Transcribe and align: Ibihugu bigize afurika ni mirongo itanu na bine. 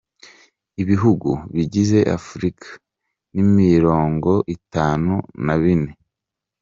Ibihugu 0.81 1.29
bigize 1.55 1.99
afurika 2.17 2.67
ni 3.33 3.43
mirongo 3.57 4.31
itanu 4.55 5.13
na 5.45 5.55
bine. 5.61 5.91